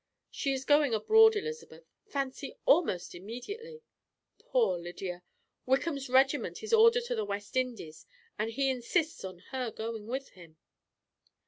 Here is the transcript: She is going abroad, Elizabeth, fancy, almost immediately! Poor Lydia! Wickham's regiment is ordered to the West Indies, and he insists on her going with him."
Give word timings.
She 0.31 0.51
is 0.51 0.65
going 0.65 0.95
abroad, 0.95 1.35
Elizabeth, 1.35 1.85
fancy, 2.07 2.55
almost 2.65 3.13
immediately! 3.13 3.83
Poor 4.39 4.75
Lydia! 4.79 5.21
Wickham's 5.67 6.09
regiment 6.09 6.63
is 6.63 6.73
ordered 6.73 7.03
to 7.05 7.13
the 7.13 7.23
West 7.23 7.55
Indies, 7.55 8.07
and 8.35 8.49
he 8.49 8.71
insists 8.71 9.23
on 9.23 9.37
her 9.51 9.69
going 9.69 10.07
with 10.07 10.29
him." 10.29 10.57